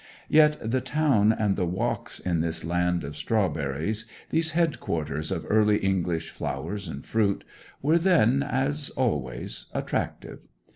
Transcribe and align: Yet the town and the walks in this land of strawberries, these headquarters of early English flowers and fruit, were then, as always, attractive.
Yet 0.29 0.57
the 0.67 0.81
town 0.81 1.31
and 1.31 1.55
the 1.55 1.67
walks 1.67 2.19
in 2.19 2.41
this 2.41 2.63
land 2.65 3.03
of 3.03 3.15
strawberries, 3.15 4.07
these 4.31 4.53
headquarters 4.53 5.31
of 5.31 5.45
early 5.47 5.77
English 5.77 6.31
flowers 6.31 6.87
and 6.87 7.05
fruit, 7.05 7.43
were 7.83 7.99
then, 7.99 8.41
as 8.41 8.89
always, 8.95 9.67
attractive. 9.75 10.39